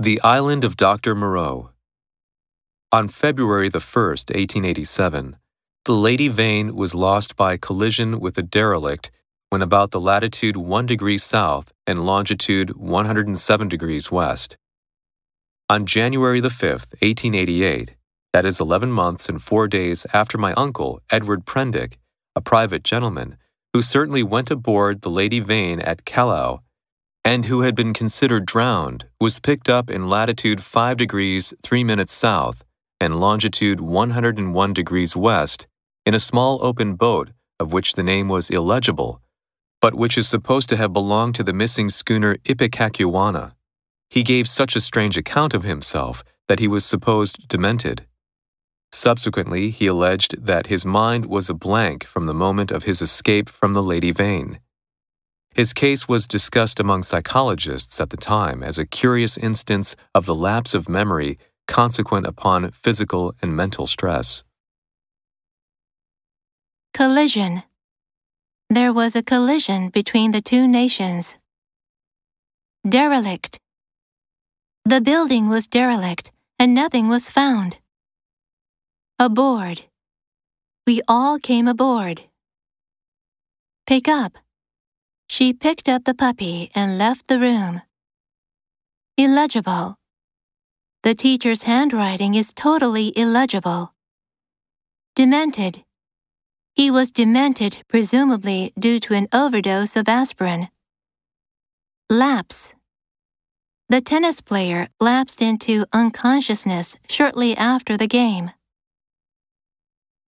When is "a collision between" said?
69.14-70.32